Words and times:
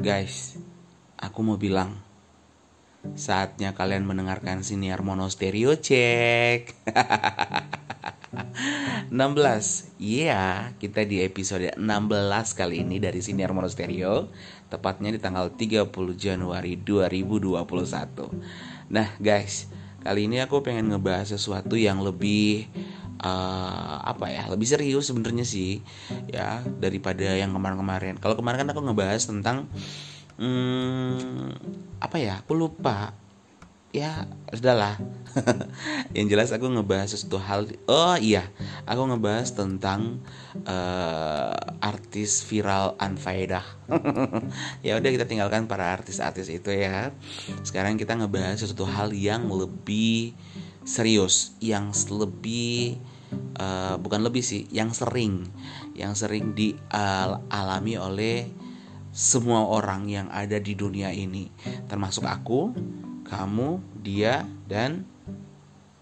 Guys, 0.00 0.56
aku 1.20 1.44
mau 1.44 1.60
bilang 1.60 1.92
Saatnya 3.20 3.76
kalian 3.76 4.08
mendengarkan 4.08 4.64
siniar 4.64 5.04
monostereo 5.04 5.76
cek 5.76 6.72
16 9.12 9.12
Iya, 10.00 10.72
kita 10.80 11.04
di 11.04 11.20
episode 11.20 11.76
16 11.76 11.84
kali 12.56 12.80
ini 12.80 12.96
dari 12.96 13.20
Siniar 13.20 13.52
Monostereo 13.52 14.32
Tepatnya 14.72 15.12
di 15.12 15.20
tanggal 15.20 15.52
30 15.52 15.92
Januari 16.16 16.80
2021 16.80 17.60
Nah 18.96 19.08
guys, 19.20 19.68
kali 20.00 20.32
ini 20.32 20.40
aku 20.40 20.64
pengen 20.64 20.96
ngebahas 20.96 21.36
sesuatu 21.36 21.76
yang 21.76 22.00
lebih 22.00 22.72
uh, 23.20 23.96
apa 24.02 24.26
ya 24.32 24.48
lebih 24.48 24.66
serius 24.66 25.12
sebenarnya 25.12 25.44
sih 25.44 25.84
ya 26.28 26.64
daripada 26.80 27.36
yang 27.36 27.52
kemarin-kemarin. 27.52 28.18
Kalau 28.18 28.34
kemarin 28.36 28.64
kan 28.66 28.70
aku 28.72 28.80
ngebahas 28.84 29.22
tentang 29.28 29.68
hmm, 30.40 31.52
apa 32.00 32.16
ya 32.16 32.40
aku 32.40 32.56
lupa. 32.56 33.14
Ya 33.90 34.22
sudahlah 34.54 35.02
yang 36.14 36.30
jelas 36.30 36.54
aku 36.54 36.70
ngebahas 36.70 37.10
sesuatu 37.10 37.42
hal 37.42 37.66
oh 37.90 38.14
iya 38.22 38.46
aku 38.86 39.02
ngebahas 39.02 39.50
tentang 39.50 40.22
uh, 40.62 41.50
artis 41.82 42.46
viral 42.46 42.94
anfaedah. 43.02 43.66
Ya 44.86 44.94
udah 44.94 45.10
kita 45.10 45.26
tinggalkan 45.26 45.66
para 45.66 45.90
artis-artis 45.90 46.46
itu 46.54 46.70
ya. 46.70 47.10
Sekarang 47.66 47.98
kita 47.98 48.14
ngebahas 48.14 48.62
sesuatu 48.62 48.86
hal 48.86 49.10
yang 49.10 49.50
lebih 49.50 50.38
serius 50.86 51.54
yang 51.60 51.92
lebih 52.08 52.96
uh, 53.58 53.96
bukan 54.00 54.20
lebih 54.24 54.42
sih 54.42 54.66
yang 54.70 54.90
sering 54.94 55.46
yang 55.94 56.16
sering 56.16 56.54
dialami 56.56 57.94
oleh 58.00 58.48
semua 59.10 59.66
orang 59.66 60.06
yang 60.06 60.26
ada 60.30 60.56
di 60.62 60.78
dunia 60.78 61.10
ini. 61.10 61.50
Termasuk 61.90 62.24
aku 62.26 62.70
kamu 63.26 63.82
dia 64.00 64.46
dan 64.70 65.04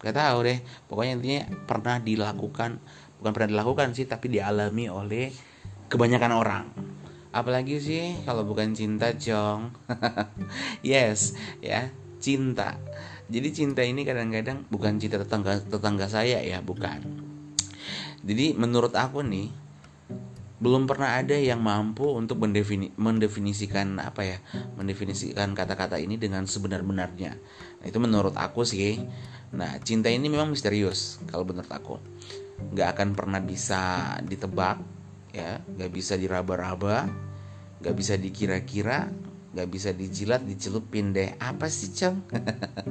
gak 0.01 0.15
tahu 0.15 0.37
deh. 0.45 0.59
Pokoknya 0.85 1.13
intinya 1.17 1.43
pernah 1.65 1.97
dilakukan 1.97 2.79
bukan 3.19 3.31
pernah 3.35 3.49
dilakukan 3.51 3.91
sih 3.97 4.07
tapi 4.07 4.31
dialami 4.31 4.87
oleh 4.87 5.33
kebanyakan 5.89 6.33
orang. 6.33 6.65
Apalagi 7.29 7.77
sih 7.81 8.17
kalau 8.25 8.45
bukan 8.45 8.73
cinta 8.73 9.13
jong. 9.13 9.73
Yes 10.85 11.37
ya 11.61 11.89
cinta 12.19 12.75
jadi 13.29 13.49
cinta 13.53 13.85
ini 13.85 14.01
kadang-kadang 14.01 14.65
bukan 14.73 14.97
cinta 14.97 15.21
tetangga 15.21 15.61
tetangga 15.61 16.09
saya 16.09 16.41
ya 16.41 16.65
bukan. 16.65 16.99
Jadi 18.25 18.57
menurut 18.57 18.97
aku 18.97 19.21
nih 19.21 19.53
belum 20.59 20.89
pernah 20.89 21.15
ada 21.15 21.39
yang 21.39 21.63
mampu 21.63 22.03
untuk 22.11 22.43
mendefini, 22.43 22.91
mendefinisikan 22.99 23.95
apa 24.01 24.27
ya 24.27 24.37
mendefinisikan 24.75 25.55
kata-kata 25.55 26.01
ini 26.01 26.19
dengan 26.19 26.43
sebenar-benarnya. 26.43 27.31
Nah, 27.79 27.85
itu 27.85 27.95
menurut 28.01 28.35
aku 28.35 28.67
sih. 28.67 28.99
Nah 29.55 29.77
cinta 29.85 30.11
ini 30.11 30.27
memang 30.27 30.49
misterius 30.49 31.21
kalau 31.29 31.45
menurut 31.45 31.69
aku. 31.69 31.95
Nggak 32.75 32.97
akan 32.97 33.09
pernah 33.13 33.39
bisa 33.39 34.17
ditebak 34.25 34.81
ya. 35.31 35.61
Nggak 35.63 35.91
bisa 35.93 36.17
diraba-raba 36.17 37.29
nggak 37.79 37.95
bisa 37.95 38.19
dikira-kira 38.19 39.07
nggak 39.49 39.69
bisa 39.69 39.89
dijilat 39.93 40.45
dicelupin 40.45 41.09
deh. 41.09 41.33
Apa 41.41 41.65
sih 41.69 41.89
ceng 41.89 42.21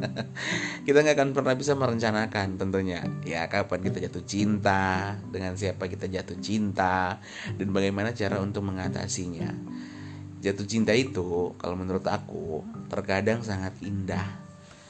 kita 0.86 0.98
nggak 1.04 1.14
akan 1.14 1.30
pernah 1.30 1.54
bisa 1.54 1.78
merencanakan 1.78 2.58
tentunya. 2.58 3.06
Ya 3.22 3.46
kapan 3.46 3.80
kita 3.86 4.02
jatuh 4.02 4.24
cinta 4.26 5.14
dengan 5.30 5.54
siapa 5.54 5.86
kita 5.86 6.10
jatuh 6.10 6.38
cinta 6.42 7.22
dan 7.54 7.68
bagaimana 7.70 8.10
cara 8.10 8.42
untuk 8.42 8.66
mengatasinya. 8.66 9.54
Jatuh 10.38 10.66
cinta 10.66 10.94
itu 10.94 11.54
kalau 11.58 11.74
menurut 11.78 12.06
aku 12.06 12.62
terkadang 12.90 13.42
sangat 13.46 13.74
indah. 13.82 14.26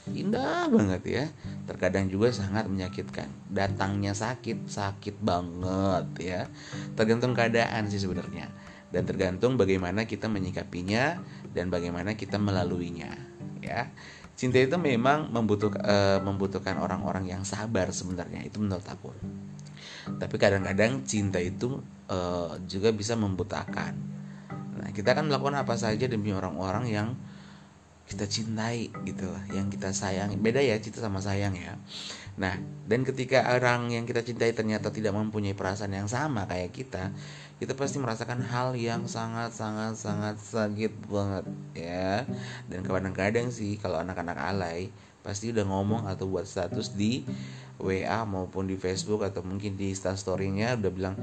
Indah 0.09 0.72
banget 0.72 1.03
ya. 1.04 1.25
Terkadang 1.69 2.09
juga 2.09 2.32
sangat 2.32 2.64
menyakitkan. 2.64 3.28
Datangnya 3.53 4.16
sakit 4.16 4.72
sakit 4.72 5.20
banget 5.20 6.06
ya. 6.16 6.41
Tergantung 6.97 7.37
keadaan 7.37 7.93
sih 7.93 8.00
sebenarnya 8.00 8.48
dan 8.88 9.04
tergantung 9.04 9.60
bagaimana 9.60 10.09
kita 10.09 10.26
menyikapinya 10.32 11.21
dan 11.53 11.69
bagaimana 11.69 12.16
kita 12.16 12.41
melaluinya 12.41 13.12
ya. 13.60 13.93
Cinta 14.38 14.62
itu 14.62 14.78
memang 14.78 15.34
membutuh, 15.34 15.75
uh, 15.82 16.22
membutuhkan 16.22 16.78
orang-orang 16.78 17.26
yang 17.26 17.43
sabar 17.43 17.91
sebenarnya 17.91 18.47
itu 18.47 18.62
menurut 18.62 18.87
aku. 18.87 19.10
Tapi 20.15 20.37
kadang-kadang 20.38 21.03
cinta 21.03 21.43
itu 21.43 21.82
uh, 22.06 22.54
juga 22.71 22.94
bisa 22.94 23.19
membutakan. 23.19 23.99
Nah 24.78 24.94
kita 24.94 25.19
akan 25.19 25.26
melakukan 25.26 25.59
apa 25.59 25.75
saja 25.75 26.06
demi 26.06 26.31
orang-orang 26.31 26.87
yang 26.87 27.09
kita 28.08 28.24
cintai 28.24 28.88
gitu 29.04 29.28
lah 29.28 29.44
yang 29.52 29.69
kita 29.69 29.92
sayang. 29.92 30.32
Beda 30.41 30.64
ya 30.64 30.80
cinta 30.80 31.04
sama 31.04 31.20
sayang 31.20 31.52
ya. 31.52 31.76
Nah 32.41 32.56
dan 32.88 33.04
ketika 33.04 33.44
orang 33.52 33.92
yang 33.92 34.08
kita 34.08 34.24
cintai 34.24 34.56
ternyata 34.56 34.88
tidak 34.88 35.12
mempunyai 35.12 35.52
perasaan 35.52 35.92
yang 35.92 36.08
sama 36.08 36.48
kayak 36.48 36.72
kita 36.72 37.12
kita 37.60 37.74
pasti 37.76 37.98
merasakan 38.00 38.41
hal 38.48 38.78
yang 38.78 39.04
sangat 39.10 39.52
sangat 39.52 40.00
sangat 40.00 40.41
sakit 40.41 40.92
banget 41.12 41.44
ya. 41.76 42.24
Dan 42.66 42.80
kadang-kadang 42.82 43.52
sih 43.52 43.76
kalau 43.76 44.00
anak-anak 44.00 44.40
alay 44.40 44.88
pasti 45.20 45.52
udah 45.52 45.69
ngomong 45.69 46.08
atau 46.08 46.25
buat 46.25 46.48
status 46.48 46.96
di 46.96 47.20
WA 47.76 48.25
maupun 48.25 48.66
di 48.66 48.80
Facebook 48.80 49.22
atau 49.22 49.44
mungkin 49.44 49.76
di 49.76 49.92
instastorynya 49.92 50.80
udah 50.80 50.92
bilang 50.94 51.14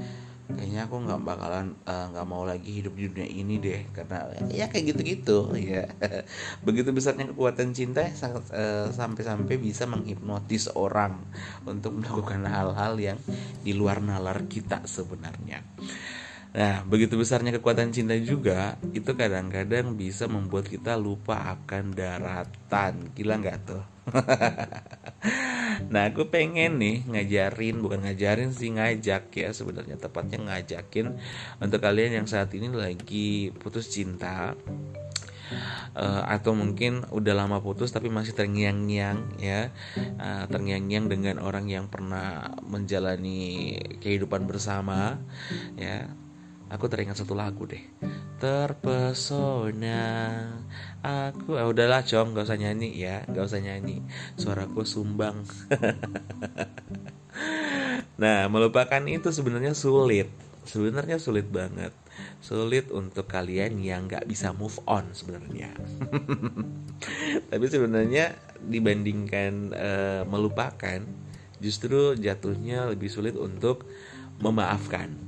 kayaknya 0.46 0.86
aku 0.86 1.02
nggak 1.02 1.20
bakalan 1.26 1.74
eh, 1.82 2.06
nggak 2.14 2.26
uh, 2.26 2.30
mau 2.30 2.46
lagi 2.46 2.70
hidup 2.78 2.94
di 2.94 3.10
dunia 3.10 3.26
ini 3.26 3.58
deh 3.58 3.82
karena 3.90 4.30
ya 4.54 4.70
kayak 4.70 4.94
gitu-gitu 4.94 5.50
ya 5.74 5.90
begitu 6.62 6.94
besarnya 6.94 7.34
kekuatan 7.34 7.74
cinta 7.74 8.06
uh, 8.06 8.86
sampai-sampai 8.94 9.58
bisa 9.58 9.90
menghipnotis 9.90 10.70
orang 10.78 11.18
untuk 11.66 11.98
melakukan 11.98 12.46
hal-hal 12.46 12.94
yang 12.94 13.18
di 13.66 13.74
luar 13.74 13.98
nalar 13.98 14.46
kita 14.46 14.86
sebenarnya 14.86 15.66
Nah, 16.56 16.80
begitu 16.88 17.20
besarnya 17.20 17.52
kekuatan 17.60 17.92
cinta 17.92 18.16
juga, 18.16 18.80
itu 18.96 19.12
kadang-kadang 19.12 19.92
bisa 19.92 20.24
membuat 20.24 20.64
kita 20.72 20.96
lupa 20.96 21.52
akan 21.52 21.92
daratan. 21.92 23.12
Gila 23.12 23.36
nggak 23.44 23.58
tuh? 23.68 23.95
nah, 25.92 26.02
aku 26.08 26.30
pengen 26.30 26.78
nih 26.78 27.02
ngajarin, 27.06 27.82
bukan 27.82 28.06
ngajarin 28.06 28.54
sih 28.54 28.70
ngajak 28.74 29.30
ya 29.34 29.50
sebenarnya. 29.50 29.98
Tepatnya 29.98 30.38
ngajakin 30.42 31.18
untuk 31.58 31.80
kalian 31.82 32.22
yang 32.22 32.26
saat 32.30 32.54
ini 32.54 32.70
lagi 32.70 33.50
putus 33.58 33.90
cinta 33.90 34.54
uh, 35.96 36.22
atau 36.26 36.52
mungkin 36.52 37.06
udah 37.08 37.34
lama 37.34 37.58
putus 37.62 37.94
tapi 37.94 38.10
masih 38.10 38.34
terngiang-ngiang 38.34 39.38
ya 39.38 39.70
uh, 40.18 40.44
terngiang-ngiang 40.50 41.06
dengan 41.06 41.36
orang 41.42 41.70
yang 41.70 41.86
pernah 41.86 42.50
menjalani 42.66 43.74
kehidupan 44.02 44.44
bersama 44.44 45.20
ya 45.78 46.10
aku 46.70 46.90
teringat 46.90 47.18
satu 47.18 47.34
lagu 47.38 47.66
deh. 47.66 47.82
Terpesona. 48.42 50.02
Aku 51.00 51.54
ah, 51.56 51.66
udahlah 51.70 52.02
cong 52.02 52.34
gak 52.34 52.46
usah 52.50 52.58
nyanyi 52.58 52.98
ya 52.98 53.22
gak 53.30 53.46
usah 53.46 53.60
nyanyi. 53.62 54.02
Suaraku 54.38 54.82
sumbang. 54.86 55.42
Nah 58.16 58.48
melupakan 58.48 59.04
itu 59.04 59.28
sebenarnya 59.28 59.76
sulit. 59.76 60.32
Sebenarnya 60.64 61.20
sulit 61.20 61.46
banget. 61.52 61.92
Sulit 62.40 62.88
untuk 62.88 63.28
kalian 63.28 63.76
yang 63.78 64.08
nggak 64.08 64.24
bisa 64.24 64.56
move 64.56 64.80
on 64.88 65.12
sebenarnya. 65.12 65.70
Tapi 67.52 67.66
sebenarnya 67.68 68.34
dibandingkan 68.64 69.52
uh, 69.76 70.22
melupakan 70.24 71.04
justru 71.60 72.16
jatuhnya 72.16 72.88
lebih 72.88 73.12
sulit 73.12 73.36
untuk 73.36 73.84
memaafkan 74.40 75.25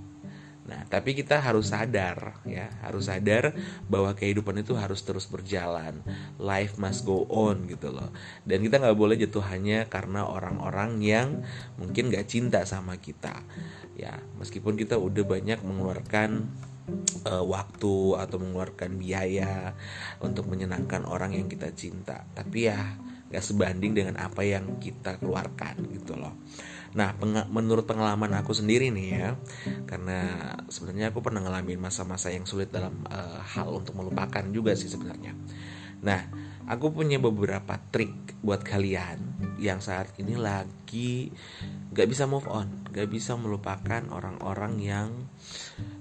Nah, 0.69 0.85
tapi 0.85 1.17
kita 1.17 1.41
harus 1.41 1.73
sadar 1.73 2.45
ya, 2.45 2.69
harus 2.85 3.09
sadar 3.09 3.57
bahwa 3.89 4.13
kehidupan 4.13 4.61
itu 4.61 4.77
harus 4.77 5.01
terus 5.01 5.25
berjalan. 5.25 6.05
Life 6.37 6.77
must 6.77 7.09
go 7.09 7.25
on 7.33 7.65
gitu 7.65 7.89
loh. 7.89 8.13
Dan 8.45 8.61
kita 8.61 8.77
nggak 8.77 8.99
boleh 9.01 9.17
jatuh 9.17 9.43
hanya 9.49 9.89
karena 9.89 10.29
orang-orang 10.29 11.01
yang 11.01 11.41
mungkin 11.81 12.13
nggak 12.13 12.29
cinta 12.29 12.69
sama 12.69 13.01
kita. 13.01 13.41
Ya, 13.97 14.21
meskipun 14.37 14.77
kita 14.77 15.01
udah 15.01 15.25
banyak 15.25 15.65
mengeluarkan 15.65 16.53
uh, 17.25 17.45
waktu 17.49 17.97
atau 18.21 18.37
mengeluarkan 18.37 19.01
biaya 19.01 19.73
untuk 20.21 20.53
menyenangkan 20.53 21.09
orang 21.09 21.33
yang 21.33 21.49
kita 21.49 21.73
cinta, 21.73 22.29
tapi 22.37 22.69
ya 22.69 22.97
nggak 23.29 23.45
sebanding 23.45 23.93
dengan 23.93 24.17
apa 24.21 24.41
yang 24.45 24.81
kita 24.81 25.21
keluarkan 25.21 25.85
gitu 25.97 26.17
loh. 26.17 26.37
Nah, 26.97 27.13
peng 27.17 27.37
menurut 27.53 27.85
pengalaman 27.85 28.33
aku 28.39 28.57
sendiri 28.57 28.89
nih 28.89 29.09
ya, 29.13 29.29
karena 29.85 30.53
sebenarnya 30.73 31.13
aku 31.13 31.21
pernah 31.21 31.45
ngalamin 31.45 31.77
masa-masa 31.77 32.33
yang 32.33 32.49
sulit 32.49 32.73
dalam 32.73 33.05
uh, 33.13 33.45
hal 33.45 33.69
untuk 33.73 33.93
melupakan 33.99 34.45
juga 34.49 34.73
sih 34.73 34.89
sebenarnya. 34.89 35.37
Nah, 36.01 36.21
aku 36.69 36.93
punya 36.93 37.21
beberapa 37.21 37.77
trik 37.93 38.41
buat 38.41 38.63
kalian 38.63 39.19
yang 39.59 39.83
saat 39.83 40.15
ini 40.23 40.39
lagi 40.39 41.33
gak 41.91 42.07
bisa 42.07 42.25
move 42.29 42.47
on, 42.47 42.87
gak 42.95 43.11
bisa 43.11 43.35
melupakan 43.35 44.05
orang-orang 44.13 44.79
yang 44.79 45.09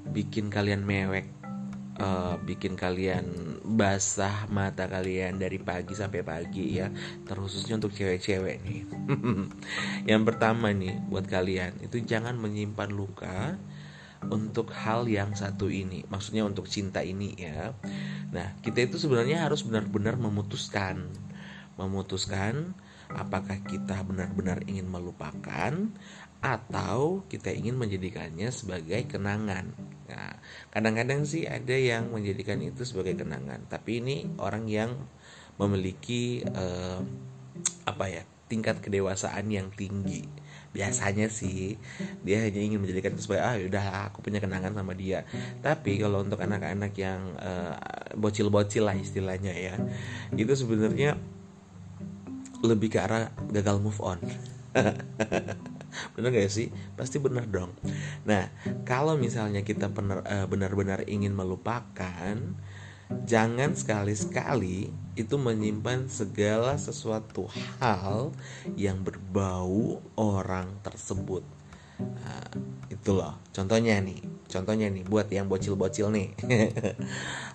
bikin 0.08 0.48
kalian 0.52 0.86
mewek 0.86 1.37
uh, 1.98 2.36
bikin 2.42 2.78
kalian 2.78 3.26
basah 3.66 4.46
mata 4.50 4.86
kalian 4.88 5.42
dari 5.42 5.58
pagi 5.62 5.94
sampai 5.98 6.22
pagi 6.22 6.78
ya. 6.78 6.90
Terkhususnya 7.26 7.78
untuk 7.78 7.94
cewek-cewek 7.94 8.56
nih. 8.64 8.82
Yang 10.10 10.24
pertama 10.34 10.72
nih 10.72 10.98
buat 11.10 11.26
kalian 11.26 11.82
itu 11.84 12.02
jangan 12.02 12.38
menyimpan 12.38 12.90
luka 12.94 13.58
untuk 14.26 14.74
hal 14.74 15.06
yang 15.06 15.38
satu 15.38 15.70
ini. 15.70 16.02
Maksudnya 16.10 16.42
untuk 16.42 16.66
cinta 16.66 17.06
ini 17.06 17.38
ya. 17.38 17.78
Nah 18.34 18.58
kita 18.66 18.90
itu 18.90 18.98
sebenarnya 18.98 19.46
harus 19.46 19.62
benar-benar 19.62 20.18
memutuskan. 20.18 21.06
Memutuskan 21.78 22.74
apakah 23.14 23.64
kita 23.64 24.04
benar-benar 24.04 24.64
ingin 24.68 24.88
melupakan 24.92 25.74
atau 26.38 27.26
kita 27.26 27.50
ingin 27.50 27.74
menjadikannya 27.80 28.54
sebagai 28.54 29.10
kenangan. 29.10 29.74
Nah, 30.08 30.38
kadang-kadang 30.70 31.26
sih 31.26 31.50
ada 31.50 31.74
yang 31.74 32.14
menjadikan 32.14 32.62
itu 32.62 32.86
sebagai 32.86 33.18
kenangan, 33.18 33.66
tapi 33.68 34.00
ini 34.00 34.30
orang 34.38 34.70
yang 34.70 34.94
memiliki 35.58 36.46
uh, 36.46 37.02
apa 37.90 38.06
ya 38.06 38.24
tingkat 38.48 38.80
kedewasaan 38.80 39.50
yang 39.50 39.74
tinggi. 39.74 40.24
Biasanya 40.72 41.26
sih 41.32 41.74
dia 42.22 42.46
hanya 42.46 42.62
ingin 42.62 42.78
menjadikan 42.78 43.18
itu 43.18 43.26
sebagai 43.26 43.44
ah 43.44 43.56
udah 43.58 43.86
aku 44.14 44.22
punya 44.22 44.38
kenangan 44.38 44.78
sama 44.78 44.94
dia. 44.94 45.26
Tapi 45.66 45.98
kalau 45.98 46.22
untuk 46.22 46.38
anak-anak 46.38 46.94
yang 46.94 47.34
bocil 48.14 48.54
bocil-bocil 48.54 48.86
lah 48.86 48.94
istilahnya 48.94 49.58
ya, 49.58 49.76
itu 50.38 50.54
sebenarnya 50.54 51.18
lebih 52.64 52.94
ke 52.94 53.00
arah 53.02 53.30
gagal 53.52 53.78
move 53.82 54.00
on. 54.02 54.20
bener 56.14 56.30
gak 56.30 56.54
sih? 56.54 56.70
Pasti 56.94 57.18
bener 57.18 57.50
dong. 57.50 57.74
Nah 58.26 58.50
kalau 58.86 59.18
misalnya 59.18 59.62
kita 59.66 59.90
eh, 60.26 60.46
benar-benar 60.46 61.06
ingin 61.10 61.34
melupakan 61.34 62.38
jangan 63.24 63.72
sekali-sekali 63.72 64.92
itu 65.16 65.36
menyimpan 65.40 66.12
segala 66.12 66.76
sesuatu 66.76 67.48
hal 67.80 68.36
yang 68.76 69.02
berbau 69.02 70.04
orang 70.20 70.78
tersebut. 70.84 71.42
Nah, 71.98 72.46
itu 72.94 73.10
loh. 73.16 73.42
Contohnya 73.50 73.98
nih 74.04 74.22
contohnya 74.48 74.88
nih 74.88 75.04
buat 75.04 75.28
yang 75.32 75.52
bocil-bocil 75.52 76.14
nih. 76.14 76.30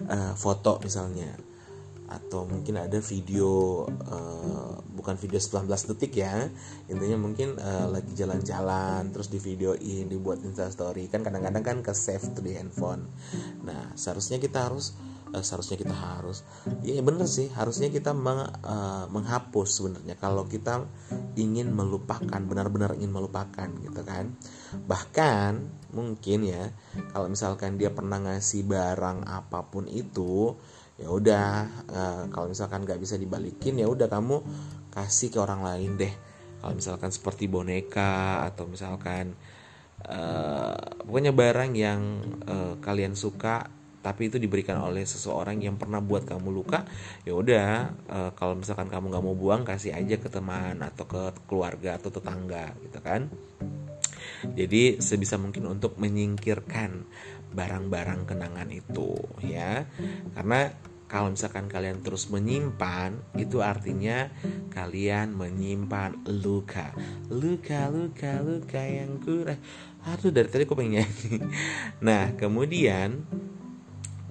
Uh, 0.08 0.34
foto 0.42 0.80
misalnya 0.82 1.36
atau 2.12 2.44
mungkin 2.44 2.76
ada 2.76 3.00
video 3.00 3.82
uh, 3.88 4.76
bukan 4.92 5.16
video 5.16 5.40
19 5.40 5.64
detik 5.68 6.20
ya. 6.20 6.46
Intinya 6.92 7.16
mungkin 7.16 7.56
uh, 7.56 7.88
lagi 7.88 8.12
jalan-jalan 8.12 9.08
terus 9.10 9.32
di 9.32 9.40
videoin 9.40 10.12
dibuat 10.12 10.44
instastory 10.44 11.08
kan 11.08 11.24
kadang-kadang 11.24 11.64
kan 11.64 11.76
ke 11.80 11.92
save 11.96 12.22
tuh 12.36 12.44
di 12.44 12.52
handphone. 12.52 13.08
Nah 13.64 13.96
seharusnya 13.96 14.36
kita 14.36 14.68
harus 14.68 14.92
uh, 15.32 15.40
seharusnya 15.40 15.80
kita 15.80 15.96
harus 15.96 16.44
ya 16.84 17.00
bener 17.00 17.24
sih 17.24 17.48
harusnya 17.56 17.88
kita 17.88 18.12
meng, 18.12 18.44
uh, 18.62 19.08
menghapus 19.08 19.68
sebenarnya. 19.80 20.14
Kalau 20.20 20.44
kita 20.46 20.84
ingin 21.34 21.72
melupakan 21.72 22.40
benar-benar 22.44 22.94
ingin 23.00 23.12
melupakan 23.12 23.68
gitu 23.80 24.00
kan. 24.04 24.36
Bahkan 24.84 25.82
mungkin 25.96 26.38
ya 26.44 26.72
kalau 27.12 27.28
misalkan 27.28 27.76
dia 27.80 27.92
pernah 27.92 28.20
ngasih 28.20 28.64
barang 28.64 29.28
apa 29.28 29.68
pun 29.68 29.88
itu 29.88 30.56
ya 31.00 31.08
udah 31.08 31.48
uh, 31.88 32.22
kalau 32.28 32.52
misalkan 32.52 32.84
nggak 32.84 33.00
bisa 33.00 33.16
dibalikin 33.16 33.80
ya 33.80 33.88
udah 33.88 34.06
kamu 34.06 34.44
kasih 34.92 35.32
ke 35.32 35.38
orang 35.40 35.64
lain 35.64 35.96
deh. 35.96 36.14
Kalau 36.62 36.78
misalkan 36.78 37.10
seperti 37.10 37.50
boneka 37.50 38.46
atau 38.46 38.70
misalkan 38.70 39.34
uh, 40.06 40.78
pokoknya 41.02 41.34
barang 41.34 41.72
yang 41.74 42.00
uh, 42.46 42.78
kalian 42.78 43.18
suka 43.18 43.66
tapi 44.02 44.26
itu 44.30 44.38
diberikan 44.38 44.82
oleh 44.82 45.06
seseorang 45.06 45.62
yang 45.62 45.78
pernah 45.78 46.02
buat 46.02 46.26
kamu 46.26 46.50
luka 46.50 46.82
ya 47.22 47.38
udah 47.38 47.70
uh, 48.10 48.30
kalau 48.34 48.58
misalkan 48.58 48.90
kamu 48.90 49.14
nggak 49.14 49.24
mau 49.24 49.38
buang 49.38 49.62
kasih 49.62 49.94
aja 49.94 50.18
ke 50.18 50.26
teman 50.26 50.82
atau 50.82 51.06
ke 51.06 51.22
keluarga 51.46 51.98
atau 51.98 52.10
tetangga 52.10 52.74
gitu 52.82 52.98
kan. 52.98 53.30
Jadi 54.42 54.98
sebisa 54.98 55.38
mungkin 55.38 55.70
untuk 55.70 56.02
menyingkirkan 56.02 57.06
barang-barang 57.52 58.26
kenangan 58.26 58.68
itu 58.72 59.16
ya. 59.44 59.84
Karena 60.34 60.72
kalau 61.12 61.28
misalkan 61.28 61.68
kalian 61.68 62.00
terus 62.00 62.32
menyimpan 62.32 63.36
itu 63.36 63.60
artinya 63.60 64.32
kalian 64.72 65.36
menyimpan 65.36 66.24
luka. 66.40 66.96
Luka 67.28 67.92
luka 67.92 68.40
luka 68.40 68.80
yang 68.80 69.20
kurang. 69.20 69.60
Aduh 70.08 70.32
dari 70.32 70.48
tadi 70.48 70.64
aku 70.64 70.72
pengen 70.72 71.04
nyanyi. 71.04 71.36
Nah 72.00 72.32
kemudian 72.32 73.28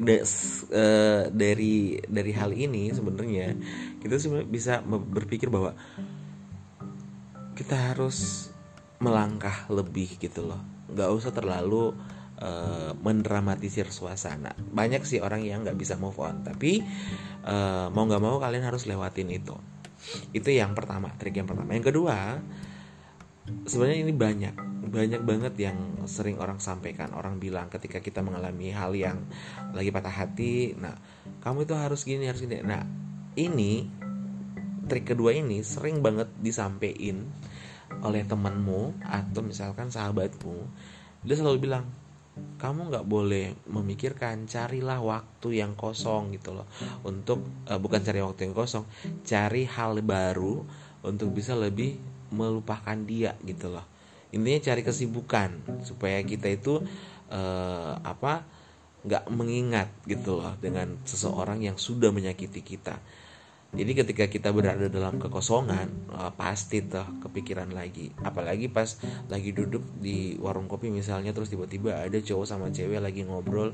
des, 0.02 0.66
uh, 0.74 1.30
dari 1.30 2.02
dari 2.10 2.32
hal 2.34 2.50
ini 2.50 2.90
sebenarnya 2.90 3.54
kita 4.02 4.18
bisa 4.50 4.82
berpikir 4.90 5.54
bahwa 5.54 5.78
kita 7.54 7.94
harus 7.94 8.50
melangkah 8.98 9.70
lebih 9.70 10.18
gitu 10.18 10.50
loh. 10.50 10.66
Nggak 10.90 11.10
usah 11.14 11.30
terlalu 11.30 11.94
uh, 12.42 12.92
mendramatisir 13.00 13.88
suasana. 13.94 14.52
Banyak 14.58 15.06
sih 15.06 15.22
orang 15.22 15.46
yang 15.46 15.64
nggak 15.64 15.78
bisa 15.78 15.96
move 15.96 16.18
on, 16.20 16.42
tapi 16.42 16.82
uh, 17.46 17.88
mau 17.94 18.04
nggak 18.10 18.22
mau 18.22 18.42
kalian 18.42 18.66
harus 18.66 18.90
lewatin 18.90 19.30
itu. 19.32 19.56
Itu 20.34 20.50
yang 20.50 20.74
pertama, 20.74 21.14
trik 21.16 21.38
yang 21.38 21.48
pertama. 21.48 21.72
Yang 21.78 21.94
kedua, 21.94 22.42
sebenarnya 23.70 24.00
ini 24.02 24.14
banyak, 24.18 24.56
banyak 24.90 25.22
banget 25.22 25.54
yang 25.62 25.78
sering 26.10 26.42
orang 26.42 26.58
sampaikan. 26.58 27.14
Orang 27.14 27.38
bilang 27.38 27.70
ketika 27.70 28.02
kita 28.02 28.26
mengalami 28.26 28.74
hal 28.74 28.98
yang 28.98 29.22
lagi 29.78 29.94
patah 29.94 30.12
hati, 30.12 30.74
nah 30.76 30.98
kamu 31.46 31.70
itu 31.70 31.74
harus 31.78 32.02
gini, 32.02 32.26
harus 32.26 32.42
gini. 32.42 32.66
Nah 32.66 32.82
ini 33.38 33.86
trik 34.90 35.14
kedua 35.14 35.32
ini 35.32 35.62
sering 35.64 36.04
banget 36.04 36.28
disampaikan 36.42 37.24
oleh 38.02 38.26
temanmu 38.26 39.04
atau 39.04 39.40
misalkan 39.44 39.88
sahabatmu 39.92 40.58
dia 41.22 41.36
selalu 41.38 41.70
bilang 41.70 41.86
kamu 42.32 42.94
nggak 42.94 43.08
boleh 43.10 43.52
memikirkan 43.68 44.48
carilah 44.48 45.02
waktu 45.02 45.60
yang 45.60 45.76
kosong 45.76 46.32
gitu 46.38 46.56
loh. 46.56 46.68
Untuk 47.04 47.44
uh, 47.68 47.80
bukan 47.82 48.00
cari 48.00 48.24
waktu 48.24 48.50
yang 48.50 48.56
kosong 48.56 48.86
cari 49.26 49.68
hal 49.68 50.00
baru 50.06 50.64
untuk 51.04 51.34
bisa 51.36 51.58
lebih 51.58 51.98
melupakan 52.32 52.96
dia 52.96 53.36
gitu 53.44 53.74
loh. 53.74 53.84
Intinya 54.32 54.64
cari 54.64 54.82
kesibukan 54.86 55.50
supaya 55.84 56.24
kita 56.24 56.48
itu 56.48 56.80
uh, 57.34 57.94
apa 58.00 58.48
nggak 59.02 59.34
mengingat 59.34 59.90
gitu 60.06 60.38
loh 60.38 60.54
dengan 60.62 61.02
seseorang 61.04 61.66
yang 61.66 61.76
sudah 61.76 62.14
menyakiti 62.14 62.62
kita 62.62 63.02
jadi 63.72 64.04
ketika 64.04 64.28
kita 64.28 64.52
berada 64.52 64.92
dalam 64.92 65.16
kekosongan 65.16 66.12
uh, 66.12 66.36
pasti 66.36 66.84
tuh 66.84 67.08
kepikiran 67.24 67.72
lagi. 67.72 68.12
Apalagi 68.20 68.68
pas 68.68 69.00
lagi 69.32 69.56
duduk 69.56 69.80
di 69.96 70.36
warung 70.44 70.68
kopi 70.68 70.92
misalnya 70.92 71.32
terus 71.32 71.48
tiba-tiba 71.48 72.04
ada 72.04 72.20
cowok 72.20 72.44
sama 72.44 72.68
cewek 72.68 73.00
lagi 73.00 73.24
ngobrol 73.24 73.72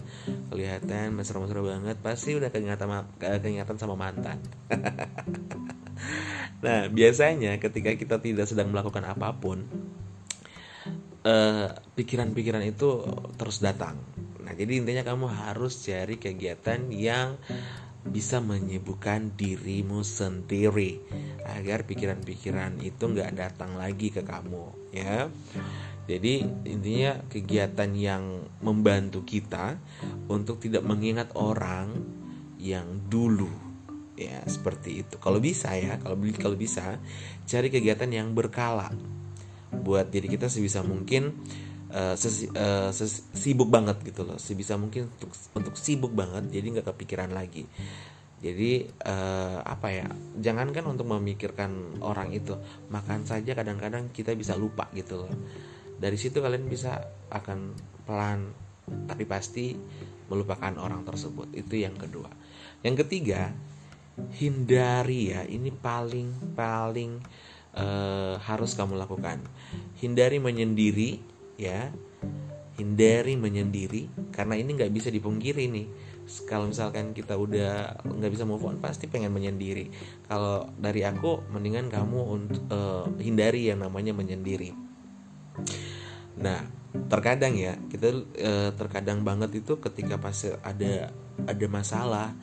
kelihatan 0.53 1.17
mesra-mesra 1.17 1.65
banget 1.65 1.97
pasti 2.05 2.37
udah 2.37 2.53
keingatan 2.53 3.09
keingatan 3.17 3.75
sama 3.81 3.97
mantan. 3.97 4.37
nah 6.65 6.85
biasanya 6.93 7.57
ketika 7.57 7.97
kita 7.97 8.21
tidak 8.21 8.45
sedang 8.45 8.69
melakukan 8.69 9.01
apa 9.01 9.33
pun 9.33 9.65
uh, 11.25 11.73
pikiran-pikiran 11.97 12.61
itu 12.69 13.01
terus 13.33 13.65
datang. 13.65 13.97
Nah 14.45 14.53
jadi 14.53 14.77
intinya 14.77 15.01
kamu 15.01 15.25
harus 15.25 15.81
cari 15.81 16.21
kegiatan 16.21 16.85
yang 16.93 17.41
bisa 18.09 18.39
menyibukkan 18.39 19.35
dirimu 19.35 20.01
sendiri 20.01 21.03
agar 21.47 21.83
pikiran-pikiran 21.83 22.79
itu 22.81 23.03
nggak 23.03 23.35
datang 23.35 23.75
lagi 23.75 24.09
ke 24.09 24.23
kamu 24.23 24.71
ya. 24.95 25.27
Jadi 26.07 26.47
intinya 26.63 27.19
kegiatan 27.27 27.91
yang 27.91 28.47
membantu 28.63 29.27
kita 29.27 29.75
untuk 30.31 30.63
tidak 30.63 30.87
mengingat 30.87 31.35
orang 31.35 31.91
yang 32.57 33.03
dulu 33.11 33.51
ya 34.15 34.39
seperti 34.47 35.03
itu. 35.03 35.15
Kalau 35.19 35.43
bisa 35.43 35.75
ya 35.75 35.99
kalau 35.99 36.15
kalau 36.39 36.55
bisa 36.55 36.97
cari 37.43 37.67
kegiatan 37.67 38.07
yang 38.07 38.31
berkala 38.31 38.89
buat 39.69 40.07
diri 40.07 40.31
kita 40.31 40.47
sebisa 40.47 40.79
mungkin 40.79 41.35
uh, 41.93 42.15
uh, 42.15 42.89
sibuk 43.33 43.69
banget 43.71 43.97
gitu 44.03 44.27
loh. 44.27 44.37
Sebisa 44.39 44.75
mungkin 44.75 45.07
untuk 45.11 45.31
untuk 45.55 45.75
sibuk 45.79 46.11
banget 46.11 46.51
jadi 46.51 46.79
nggak 46.79 46.87
kepikiran 46.95 47.31
lagi. 47.31 47.67
Jadi 48.37 48.85
uh, 48.85 49.65
apa 49.65 49.87
ya 49.89 50.07
jangankan 50.37 50.85
untuk 50.85 51.09
memikirkan 51.09 52.01
orang 52.05 52.33
itu. 52.35 52.53
Makan 52.93 53.25
saja 53.25 53.57
kadang-kadang 53.57 54.13
kita 54.13 54.37
bisa 54.37 54.53
lupa 54.53 54.87
gitu 54.93 55.25
loh. 55.25 55.31
Dari 55.97 56.17
situ 56.19 56.37
kalian 56.37 56.69
bisa 56.69 57.01
akan 57.33 57.73
pelan 58.05 58.53
tapi 59.09 59.25
pasti 59.25 59.73
melupakan 60.29 60.73
orang 60.77 61.01
tersebut. 61.03 61.49
Itu 61.55 61.75
yang 61.81 61.97
kedua. 61.97 62.29
Yang 62.85 63.07
ketiga 63.07 63.51
hindari 64.37 65.33
ya. 65.33 65.41
Ini 65.41 65.73
paling 65.73 66.53
paling 66.53 67.11
uh, 67.73 68.35
harus 68.37 68.77
kamu 68.77 69.01
lakukan. 69.01 69.41
Hindari 69.97 70.37
menyendiri 70.37 71.36
ya. 71.57 71.91
Hindari 72.77 73.33
menyendiri 73.33 74.29
karena 74.29 74.53
ini 74.53 74.77
nggak 74.77 74.93
bisa 74.93 75.09
dipungkiri 75.09 75.65
nih. 75.65 75.87
Kalau 76.45 76.69
misalkan 76.69 77.17
kita 77.17 77.33
udah 77.33 77.97
nggak 78.05 78.31
bisa 78.31 78.45
move 78.45 78.61
on 78.69 78.77
pasti 78.77 79.09
pengen 79.09 79.33
menyendiri. 79.33 79.89
Kalau 80.29 80.69
dari 80.77 81.01
aku 81.01 81.49
mendingan 81.49 81.89
kamu 81.89 82.19
untuk 82.21 82.61
uh, 82.69 83.09
hindari 83.17 83.73
yang 83.73 83.81
namanya 83.81 84.13
menyendiri. 84.13 84.77
Nah 86.37 86.61
terkadang 87.09 87.57
ya 87.57 87.81
kita 87.89 88.13
uh, 88.13 88.69
terkadang 88.77 89.25
banget 89.25 89.57
itu 89.57 89.81
ketika 89.81 90.21
pas 90.21 90.37
ada 90.61 91.09
ada 91.49 91.65
masalah 91.65 92.37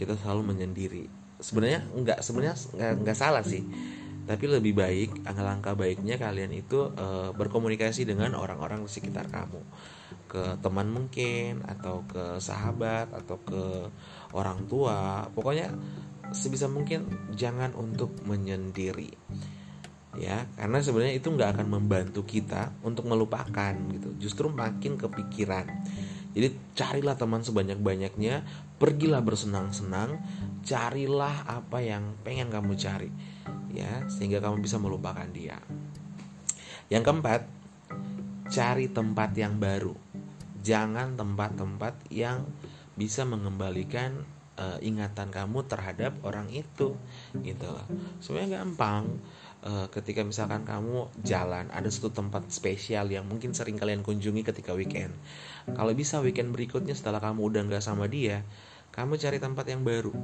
kita 0.00 0.16
selalu 0.16 0.56
menyendiri. 0.56 1.12
Sebenarnya 1.44 1.84
nggak 1.92 2.24
sebenarnya 2.24 2.56
nggak 3.04 3.18
salah 3.20 3.44
sih 3.44 3.60
tapi 4.24 4.48
lebih 4.48 4.72
baik 4.72 5.10
langkah 5.36 5.76
baiknya 5.76 6.16
kalian 6.16 6.52
itu 6.56 6.88
uh, 6.96 7.30
berkomunikasi 7.36 8.08
dengan 8.08 8.32
orang-orang 8.36 8.84
di 8.84 8.90
sekitar 8.90 9.28
kamu. 9.28 9.60
Ke 10.24 10.56
teman 10.64 10.88
mungkin 10.88 11.60
atau 11.68 12.02
ke 12.08 12.40
sahabat 12.40 13.12
atau 13.12 13.36
ke 13.44 13.62
orang 14.32 14.64
tua. 14.64 15.28
Pokoknya 15.30 15.70
sebisa 16.32 16.66
mungkin 16.72 17.04
jangan 17.36 17.76
untuk 17.76 18.16
menyendiri. 18.24 19.12
Ya 20.16 20.48
karena 20.56 20.78
sebenarnya 20.80 21.14
itu 21.20 21.28
nggak 21.28 21.60
akan 21.60 21.68
membantu 21.68 22.24
kita 22.24 22.72
untuk 22.80 23.04
melupakan 23.04 23.76
gitu. 23.92 24.08
Justru 24.16 24.48
makin 24.48 24.96
kepikiran. 24.96 25.68
Jadi 26.34 26.48
carilah 26.74 27.14
teman 27.14 27.46
sebanyak-banyaknya 27.46 28.42
pergilah 28.80 29.22
bersenang-senang 29.22 30.18
carilah 30.64 31.44
apa 31.44 31.78
yang 31.84 32.16
pengen 32.24 32.48
kamu 32.48 32.74
cari 32.74 33.12
ya 33.74 34.08
sehingga 34.08 34.40
kamu 34.40 34.64
bisa 34.64 34.80
melupakan 34.80 35.26
dia. 35.28 35.60
Yang 36.88 37.02
keempat, 37.10 37.40
cari 38.48 38.86
tempat 38.88 39.30
yang 39.36 39.60
baru. 39.60 39.92
Jangan 40.64 41.20
tempat-tempat 41.20 42.08
yang 42.08 42.48
bisa 42.96 43.26
mengembalikan 43.26 44.24
uh, 44.56 44.78
ingatan 44.80 45.28
kamu 45.28 45.66
terhadap 45.66 46.14
orang 46.22 46.48
itu 46.54 46.94
gitu 47.42 47.66
loh. 47.66 47.86
Sebenarnya 48.22 48.62
gampang 48.62 49.20
uh, 49.66 49.86
ketika 49.90 50.22
misalkan 50.22 50.62
kamu 50.62 51.10
jalan 51.26 51.68
ada 51.74 51.88
satu 51.90 52.14
tempat 52.14 52.48
spesial 52.48 53.10
yang 53.10 53.26
mungkin 53.26 53.52
sering 53.52 53.76
kalian 53.76 54.06
kunjungi 54.06 54.46
ketika 54.46 54.72
weekend. 54.72 55.12
Kalau 55.68 55.92
bisa 55.92 56.22
weekend 56.22 56.54
berikutnya 56.54 56.94
setelah 56.94 57.18
kamu 57.18 57.40
udah 57.42 57.60
nggak 57.66 57.84
sama 57.84 58.06
dia, 58.06 58.46
kamu 58.94 59.18
cari 59.18 59.38
tempat 59.42 59.66
yang 59.66 59.82
baru. 59.82 60.14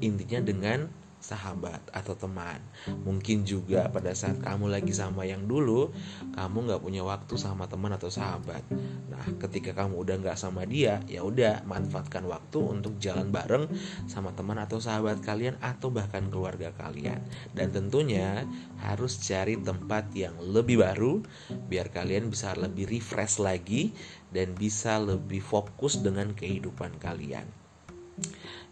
Intinya 0.00 0.40
dengan 0.42 0.88
sahabat 1.18 1.82
atau 1.90 2.14
teman. 2.14 2.62
Mungkin 3.02 3.42
juga 3.42 3.90
pada 3.90 4.14
saat 4.14 4.38
kamu 4.38 4.70
lagi 4.70 4.94
sama 4.94 5.26
yang 5.26 5.44
dulu, 5.50 5.90
kamu 6.34 6.70
nggak 6.70 6.82
punya 6.82 7.02
waktu 7.02 7.34
sama 7.34 7.66
teman 7.66 7.90
atau 7.94 8.08
sahabat. 8.08 8.62
Nah, 9.10 9.26
ketika 9.42 9.74
kamu 9.74 9.98
udah 9.98 10.16
nggak 10.22 10.38
sama 10.38 10.62
dia, 10.64 11.02
ya 11.10 11.26
udah 11.26 11.66
manfaatkan 11.66 12.22
waktu 12.24 12.58
untuk 12.62 12.96
jalan 13.02 13.34
bareng 13.34 13.66
sama 14.06 14.30
teman 14.32 14.62
atau 14.62 14.78
sahabat 14.78 15.18
kalian 15.18 15.58
atau 15.58 15.90
bahkan 15.90 16.30
keluarga 16.30 16.70
kalian. 16.78 17.18
Dan 17.50 17.74
tentunya 17.74 18.46
harus 18.78 19.18
cari 19.18 19.58
tempat 19.58 20.14
yang 20.14 20.38
lebih 20.38 20.80
baru 20.80 21.18
biar 21.50 21.90
kalian 21.90 22.30
bisa 22.30 22.54
lebih 22.54 22.86
refresh 22.86 23.42
lagi 23.42 23.90
dan 24.30 24.54
bisa 24.54 25.02
lebih 25.02 25.42
fokus 25.42 25.98
dengan 25.98 26.30
kehidupan 26.30 27.02
kalian. 27.02 27.57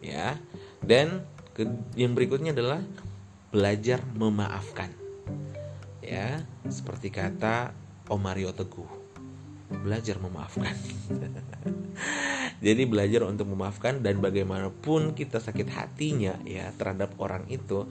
Ya. 0.01 0.39
Dan 0.85 1.25
yang 1.97 2.13
berikutnya 2.13 2.53
adalah 2.53 2.85
belajar 3.51 4.05
memaafkan. 4.15 4.93
Ya 6.05 6.45
seperti 6.69 7.11
kata 7.11 7.73
Omario 8.13 8.53
Teguh. 8.53 8.91
Belajar 9.83 10.23
memaafkan. 10.23 10.75
Jadi 12.67 12.89
belajar 12.89 13.27
untuk 13.29 13.53
memaafkan 13.53 14.01
dan 14.01 14.23
bagaimanapun 14.23 15.13
kita 15.13 15.43
sakit 15.43 15.69
hatinya 15.77 16.41
ya 16.47 16.73
terhadap 16.79 17.13
orang 17.21 17.45
itu 17.53 17.85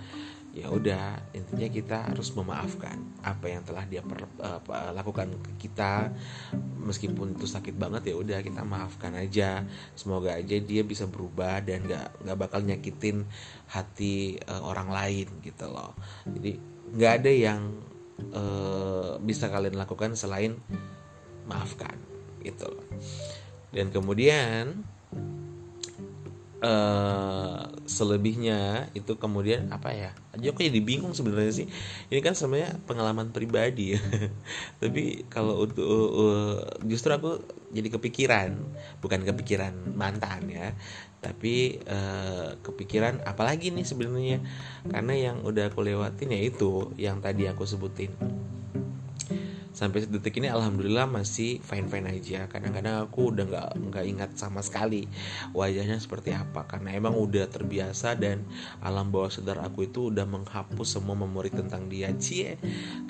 ya 0.55 0.71
udah 0.71 1.35
intinya 1.35 1.67
kita 1.67 1.97
harus 2.07 2.31
memaafkan 2.31 2.95
apa 3.19 3.51
yang 3.51 3.67
telah 3.67 3.83
dia 3.83 3.99
per, 3.99 4.23
uh, 4.39 4.91
lakukan 4.95 5.35
ke 5.43 5.67
kita. 5.67 6.15
Meskipun 6.79 7.35
itu 7.35 7.43
sakit 7.43 7.75
banget 7.75 8.07
ya 8.07 8.15
udah 8.15 8.39
kita 8.39 8.63
maafkan 8.63 9.19
aja. 9.19 9.67
Semoga 9.99 10.39
aja 10.39 10.55
dia 10.55 10.81
bisa 10.87 11.11
berubah 11.11 11.59
dan 11.59 11.83
nggak 11.83 12.23
nggak 12.23 12.37
bakal 12.39 12.63
nyakitin 12.63 13.27
hati 13.67 14.39
uh, 14.47 14.63
orang 14.63 14.87
lain 14.95 15.27
gitu 15.43 15.67
loh. 15.67 15.91
Jadi 16.23 16.55
nggak 16.95 17.13
ada 17.19 17.31
yang 17.35 17.61
uh, 18.31 19.19
bisa 19.19 19.51
kalian 19.51 19.75
lakukan 19.75 20.15
selain 20.15 20.55
maafkan 21.51 21.99
gitu 22.39 22.71
loh. 22.71 22.87
Dan 23.75 23.91
kemudian 23.91 24.87
uh, 26.63 27.67
selebihnya 27.83 28.91
itu 28.95 29.17
kemudian 29.19 29.71
apa 29.71 29.91
ya? 29.91 30.11
Aja 30.35 30.51
kok 30.51 30.63
jadi 30.63 30.81
bingung 30.83 31.11
sebenarnya 31.15 31.63
sih. 31.63 31.67
Ini 32.11 32.19
kan 32.23 32.37
sebenarnya 32.37 32.79
pengalaman 32.87 33.31
pribadi 33.33 33.95
ya. 33.95 34.01
Tapi 34.81 35.27
kalau 35.27 35.65
untuk 35.65 35.83
uh, 35.83 36.11
uh, 36.13 36.55
justru 36.85 37.11
aku 37.11 37.41
jadi 37.75 37.91
kepikiran 37.91 38.55
bukan 39.03 39.27
kepikiran 39.27 39.73
mantan 39.99 40.47
ya 40.47 40.71
tapi 41.25 41.81
uh, 41.89 42.53
kepikiran 42.61 43.25
apalagi 43.25 43.73
nih 43.73 43.81
sebenarnya. 43.81 44.45
Karena 44.85 45.17
yang 45.17 45.41
udah 45.41 45.73
aku 45.73 45.81
lewatin 45.81 46.29
ya 46.29 46.37
itu 46.37 46.93
yang 47.01 47.17
tadi 47.17 47.49
aku 47.49 47.65
sebutin 47.65 48.13
sampai 49.75 50.07
detik 50.07 50.39
ini 50.39 50.47
alhamdulillah 50.47 51.03
masih 51.03 51.59
fine 51.59 51.91
fine 51.91 52.07
aja. 52.07 52.47
Kadang-kadang 52.47 53.03
aku 53.03 53.35
udah 53.35 53.43
nggak 53.43 53.69
nggak 53.91 54.05
ingat 54.07 54.31
sama 54.39 54.63
sekali 54.63 55.03
wajahnya 55.51 55.99
seperti 55.99 56.31
apa. 56.31 56.63
Karena 56.63 56.95
emang 56.95 57.19
udah 57.19 57.43
terbiasa 57.51 58.15
dan 58.15 58.47
alam 58.79 59.11
bawah 59.11 59.27
sadar 59.27 59.59
aku 59.59 59.91
itu 59.91 60.15
udah 60.15 60.23
menghapus 60.23 60.95
semua 60.95 61.19
memori 61.19 61.51
tentang 61.51 61.91
dia. 61.91 62.07
Cie 62.15 62.55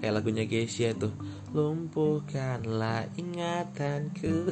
kayak 0.01 0.13
lagunya 0.17 0.50
Geisha 0.50 0.98
tuh. 0.98 1.13
Lumpuhkanlah 1.53 3.13
ingatanku. 3.15 4.34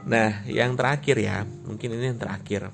Nah 0.00 0.40
yang 0.48 0.80
terakhir 0.80 1.20
ya. 1.20 1.44
Mungkin 1.44 1.92
ini 1.92 2.16
yang 2.16 2.16
terakhir. 2.16 2.72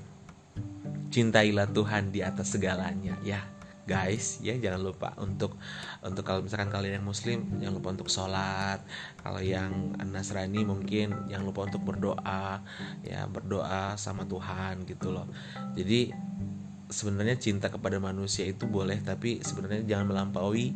Cintailah 1.11 1.67
Tuhan 1.67 2.15
di 2.15 2.23
atas 2.23 2.55
segalanya 2.55 3.19
ya 3.27 3.56
guys 3.87 4.43
ya 4.43 4.59
jangan 4.59 4.83
lupa 4.83 5.15
untuk 5.23 5.55
untuk 6.03 6.27
kalau 6.27 6.43
misalkan 6.43 6.69
kalian 6.75 6.99
yang 6.99 7.07
muslim 7.07 7.39
jangan 7.63 7.75
lupa 7.79 7.89
untuk 7.95 8.11
sholat. 8.11 8.83
Kalau 9.23 9.39
yang 9.39 9.95
nasrani 10.03 10.67
mungkin 10.67 11.31
jangan 11.31 11.47
lupa 11.47 11.71
untuk 11.71 11.87
berdoa 11.87 12.61
ya 13.07 13.31
berdoa 13.31 13.95
sama 13.95 14.27
Tuhan 14.27 14.83
gitu 14.91 15.15
loh. 15.15 15.31
Jadi 15.79 16.11
sebenarnya 16.91 17.39
cinta 17.39 17.71
kepada 17.71 18.03
manusia 18.03 18.43
itu 18.47 18.67
boleh 18.67 18.99
tapi 19.07 19.39
sebenarnya 19.43 19.87
jangan 19.87 20.07
melampaui 20.11 20.75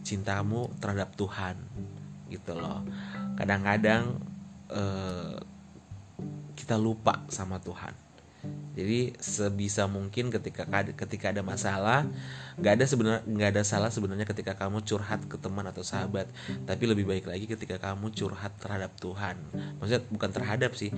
cintamu 0.00 0.72
terhadap 0.80 1.12
Tuhan 1.12 1.60
gitu 2.32 2.56
loh. 2.56 2.80
Kadang-kadang 3.36 4.16
eh, 4.72 5.36
kita 6.56 6.80
lupa 6.80 7.20
sama 7.28 7.60
Tuhan 7.60 8.05
jadi 8.76 9.16
sebisa 9.16 9.88
mungkin 9.88 10.28
ketika 10.28 10.68
ketika 10.92 11.32
ada 11.32 11.40
masalah, 11.40 12.04
nggak 12.60 12.72
ada 12.76 12.84
sebenarnya 12.84 13.22
nggak 13.24 13.50
ada 13.56 13.62
salah 13.64 13.88
sebenarnya 13.88 14.28
ketika 14.28 14.52
kamu 14.52 14.84
curhat 14.84 15.24
ke 15.24 15.40
teman 15.40 15.64
atau 15.64 15.80
sahabat. 15.80 16.28
Tapi 16.68 16.84
lebih 16.84 17.08
baik 17.08 17.24
lagi 17.24 17.48
ketika 17.48 17.80
kamu 17.80 18.12
curhat 18.12 18.52
terhadap 18.60 18.92
Tuhan. 19.00 19.40
Maksudnya 19.80 20.04
bukan 20.12 20.28
terhadap 20.28 20.76
sih, 20.76 20.92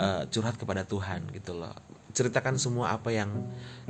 uh, 0.00 0.24
curhat 0.32 0.56
kepada 0.56 0.88
Tuhan 0.88 1.28
gitu 1.36 1.52
loh. 1.52 1.76
Ceritakan 2.16 2.56
semua 2.56 2.96
apa 2.96 3.12
yang 3.12 3.28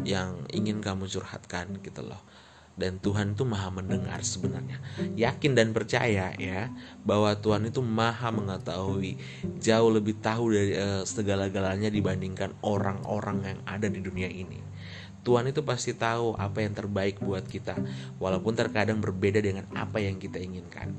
yang 0.02 0.42
ingin 0.50 0.82
kamu 0.82 1.06
curhatkan 1.06 1.78
gitu 1.78 2.02
loh 2.02 2.18
dan 2.78 3.02
Tuhan 3.02 3.34
itu 3.34 3.42
maha 3.42 3.74
mendengar 3.74 4.22
sebenarnya. 4.22 4.78
Yakin 5.18 5.58
dan 5.58 5.74
percaya 5.74 6.30
ya 6.38 6.70
bahwa 7.02 7.34
Tuhan 7.34 7.66
itu 7.66 7.82
maha 7.82 8.30
mengetahui 8.30 9.18
jauh 9.58 9.90
lebih 9.90 10.22
tahu 10.22 10.54
dari 10.54 10.78
uh, 10.78 11.02
segala-galanya 11.02 11.90
dibandingkan 11.90 12.54
orang-orang 12.62 13.42
yang 13.42 13.60
ada 13.66 13.90
di 13.90 13.98
dunia 13.98 14.30
ini. 14.30 14.62
Tuhan 15.26 15.50
itu 15.50 15.66
pasti 15.66 15.92
tahu 15.92 16.38
apa 16.38 16.62
yang 16.62 16.72
terbaik 16.72 17.18
buat 17.18 17.44
kita 17.44 17.74
walaupun 18.22 18.54
terkadang 18.54 19.02
berbeda 19.02 19.42
dengan 19.42 19.66
apa 19.74 19.98
yang 19.98 20.16
kita 20.16 20.38
inginkan. 20.38 20.94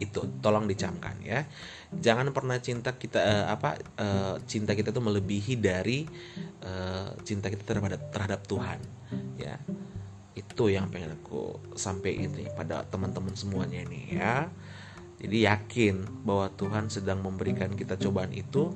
Itu 0.00 0.24
tolong 0.40 0.64
dicamkan 0.64 1.20
ya. 1.20 1.44
Jangan 1.92 2.32
pernah 2.32 2.56
cinta 2.58 2.96
kita 2.96 3.20
uh, 3.20 3.46
apa 3.52 3.76
uh, 4.00 4.40
cinta 4.48 4.72
kita 4.72 4.96
itu 4.96 5.02
melebihi 5.04 5.60
dari 5.60 6.08
uh, 6.64 7.12
cinta 7.20 7.52
kita 7.52 7.68
terhadap 7.68 8.00
terhadap 8.08 8.40
Tuhan 8.48 8.80
ya 9.38 9.58
itu 10.38 10.70
yang 10.70 10.86
pengen 10.88 11.18
aku 11.18 11.58
sampaikan 11.74 12.30
ini 12.30 12.46
pada 12.54 12.86
teman-teman 12.86 13.34
semuanya 13.34 13.82
ini 13.82 14.14
ya. 14.14 14.46
Jadi 15.20 15.44
yakin 15.44 16.24
bahwa 16.24 16.48
Tuhan 16.56 16.88
sedang 16.88 17.20
memberikan 17.20 17.76
kita 17.76 18.00
cobaan 18.00 18.32
itu 18.32 18.72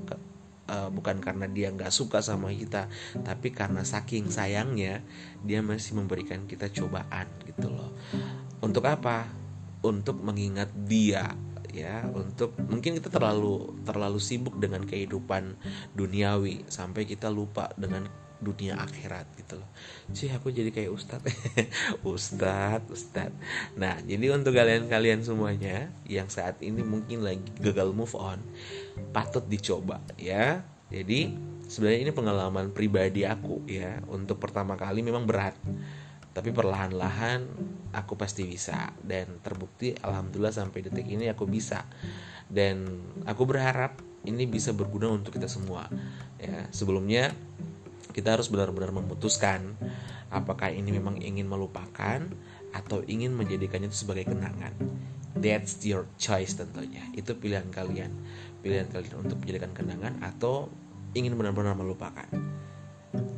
uh, 0.69 0.89
bukan 0.93 1.23
karena 1.23 1.49
dia 1.49 1.73
nggak 1.73 1.89
suka 1.89 2.21
sama 2.21 2.53
kita 2.53 2.89
tapi 3.25 3.49
karena 3.49 3.81
saking 3.81 4.29
sayangnya 4.29 5.01
dia 5.41 5.65
masih 5.65 5.97
memberikan 5.97 6.45
kita 6.45 6.69
cobaan 6.69 7.31
gitu 7.49 7.73
loh. 7.73 7.97
Untuk 8.61 8.85
apa? 8.85 9.31
Untuk 9.81 10.21
mengingat 10.21 10.69
dia 10.85 11.33
ya. 11.73 12.05
Untuk 12.13 12.53
mungkin 12.69 13.01
kita 13.01 13.09
terlalu 13.09 13.81
terlalu 13.87 14.21
sibuk 14.21 14.61
dengan 14.61 14.85
kehidupan 14.85 15.57
duniawi 15.97 16.69
sampai 16.69 17.09
kita 17.09 17.33
lupa 17.33 17.73
dengan 17.81 18.24
dunia 18.45 18.77
akhirat 18.77 19.25
gitu 19.41 19.57
loh. 19.57 19.69
Sih 20.13 20.29
aku 20.29 20.53
jadi 20.53 20.69
kayak 20.69 20.93
ustadz. 20.93 21.33
Ustadz 22.05 22.93
ustadz. 22.93 23.35
Nah 23.81 23.97
jadi 24.05 24.37
untuk 24.37 24.53
kalian-kalian 24.53 25.25
semuanya 25.25 25.89
yang 26.05 26.29
saat 26.29 26.61
ini 26.61 26.85
mungkin 26.85 27.25
lagi 27.25 27.49
gagal 27.59 27.97
move 27.97 28.13
on 28.15 28.39
patut 29.17 29.49
dicoba 29.49 30.05
ya. 30.21 30.61
Jadi 30.93 31.33
sebenarnya 31.67 32.01
ini 32.05 32.13
pengalaman 32.13 32.71
pribadi 32.77 33.25
aku 33.25 33.65
ya. 33.65 34.05
Untuk 34.13 34.37
pertama 34.37 34.77
kali 34.77 35.01
memang 35.01 35.25
berat 35.25 35.57
tapi 36.35 36.51
perlahan-lahan 36.51 37.47
aku 37.95 38.19
pasti 38.19 38.43
bisa. 38.43 38.91
Dan 38.99 39.39
terbukti 39.41 39.95
alhamdulillah 39.95 40.53
sampai 40.53 40.83
detik 40.83 41.07
ini 41.07 41.31
aku 41.31 41.47
bisa. 41.47 41.87
Dan 42.51 43.01
aku 43.25 43.47
berharap 43.47 44.03
ini 44.27 44.45
bisa 44.51 44.75
berguna 44.75 45.15
untuk 45.15 45.39
kita 45.39 45.47
semua 45.47 45.87
ya. 46.43 46.67
Sebelumnya 46.75 47.31
kita 48.15 48.39
harus 48.39 48.47
benar-benar 48.47 48.95
memutuskan 48.95 49.75
apakah 50.31 50.71
ini 50.71 50.95
memang 50.95 51.19
ingin 51.19 51.51
melupakan 51.51 52.23
atau 52.71 53.03
ingin 53.11 53.35
menjadikannya 53.35 53.91
itu 53.91 54.07
sebagai 54.07 54.31
kenangan. 54.31 54.75
That's 55.35 55.83
your 55.83 56.07
choice 56.15 56.55
tentunya. 56.55 57.03
Itu 57.15 57.35
pilihan 57.35 57.67
kalian. 57.75 58.15
Pilihan 58.63 58.87
kalian 58.91 59.27
untuk 59.27 59.43
menjadikan 59.43 59.75
kenangan 59.75 60.23
atau 60.23 60.71
ingin 61.15 61.35
benar-benar 61.35 61.75
melupakan. 61.75 62.27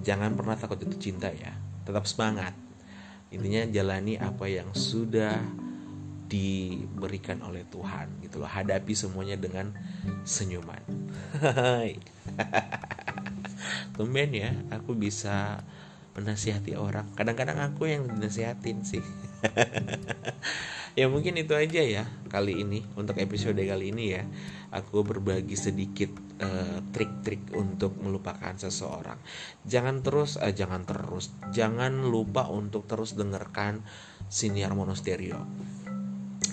Jangan 0.04 0.36
pernah 0.36 0.56
takut 0.60 0.76
jatuh 0.76 1.00
cinta 1.00 1.32
ya. 1.32 1.56
Tetap 1.88 2.04
semangat. 2.04 2.52
Intinya 3.32 3.64
jalani 3.68 4.20
apa 4.20 4.44
yang 4.48 4.72
sudah 4.76 5.40
diberikan 6.28 7.40
oleh 7.44 7.64
Tuhan 7.68 8.20
gitu 8.24 8.44
loh. 8.44 8.48
Hadapi 8.48 8.92
semuanya 8.92 9.40
dengan 9.40 9.72
senyuman 10.22 10.82
tumben 13.94 14.30
ya 14.32 14.52
aku 14.72 14.96
bisa 14.96 15.64
menasihati 16.16 16.72
orang. 16.80 17.12
Kadang-kadang 17.12 17.60
aku 17.60 17.92
yang 17.92 18.08
dinasihatin 18.08 18.82
sih. 18.84 19.04
Ya 20.96 21.12
mungkin 21.12 21.36
itu 21.36 21.52
aja 21.52 21.84
ya 21.84 22.08
kali 22.32 22.64
ini 22.64 22.80
untuk 22.96 23.20
episode 23.20 23.60
kali 23.60 23.92
ini 23.92 24.16
ya. 24.16 24.24
Aku 24.72 25.04
berbagi 25.04 25.52
sedikit 25.52 26.08
eh, 26.40 26.80
trik-trik 26.88 27.52
uh, 27.52 27.60
untuk 27.60 28.00
melupakan 28.00 28.56
seseorang. 28.56 29.20
Jangan 29.68 30.00
terus 30.00 30.40
uh, 30.40 30.48
jangan 30.48 30.88
terus. 30.88 31.36
Jangan 31.52 32.08
lupa 32.08 32.48
untuk 32.48 32.88
terus 32.88 33.12
dengarkan 33.12 33.84
siniar 34.32 34.72
monostereo 34.72 35.44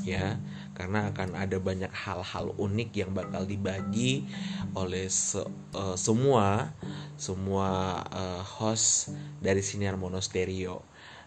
ya 0.03 0.37
karena 0.75 1.09
akan 1.09 1.39
ada 1.39 1.57
banyak 1.57 1.89
hal-hal 1.91 2.51
unik 2.59 2.89
yang 2.93 3.11
bakal 3.15 3.47
dibagi 3.47 4.27
oleh 4.75 5.07
se 5.07 5.39
uh, 5.39 5.95
semua 5.95 6.75
semua 7.15 8.01
uh, 8.11 8.43
host 8.43 9.15
dari 9.39 9.63
siniar 9.63 9.95
monostereo 9.95 10.83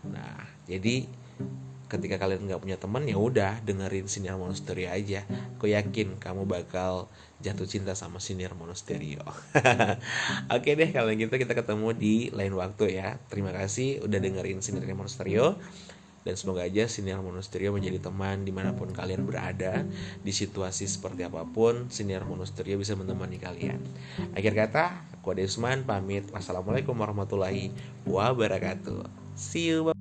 nah 0.06 0.45
jadi 0.68 1.09
ketika 1.87 2.18
kalian 2.18 2.50
nggak 2.50 2.59
punya 2.59 2.76
teman 2.78 3.06
ya 3.06 3.14
udah 3.14 3.62
dengerin 3.62 4.11
siniar 4.11 4.35
monasterio 4.35 4.90
aja. 4.90 5.23
Aku 5.56 5.71
yakin 5.71 6.18
kamu 6.18 6.42
bakal 6.42 7.06
jatuh 7.38 7.68
cinta 7.68 7.92
sama 7.92 8.16
siniar 8.16 8.56
monasterio 8.56 9.21
oke 10.56 10.71
deh 10.73 10.88
kalau 10.88 11.12
gitu 11.12 11.37
kita 11.37 11.52
ketemu 11.52 11.92
di 11.95 12.14
lain 12.35 12.54
waktu 12.59 12.99
ya. 12.99 13.23
Terima 13.30 13.54
kasih 13.54 14.02
udah 14.02 14.18
dengerin 14.18 14.59
siniar 14.59 14.90
monasterio 14.99 15.54
dan 16.26 16.35
semoga 16.35 16.66
aja 16.66 16.90
siniar 16.90 17.23
monasterio 17.23 17.71
menjadi 17.71 18.11
teman 18.11 18.42
di 18.42 18.50
mana 18.50 18.75
pun 18.75 18.90
kalian 18.90 19.23
berada 19.23 19.86
di 20.26 20.32
situasi 20.34 20.91
seperti 20.91 21.23
apa 21.23 21.47
pun 21.47 21.86
siniar 21.86 22.26
monasterio 22.26 22.75
bisa 22.75 22.99
menemani 22.99 23.39
kalian. 23.39 23.78
Akhir 24.34 24.58
kata 24.58 25.06
aku 25.15 25.39
Ade 25.39 25.47
Usman 25.47 25.86
pamit. 25.86 26.26
Wassalamualaikum 26.34 26.99
warahmatullahi 26.99 27.71
wabarakatuh. 28.02 29.06
See 29.39 29.71
you 29.71 29.95